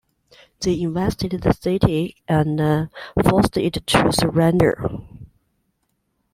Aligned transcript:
They 0.61 0.81
invested 0.81 1.33
the 1.33 1.53
city, 1.53 2.15
and 2.27 2.89
forced 3.23 3.55
it 3.55 3.73
to 3.85 4.11
surrender. 4.11 4.89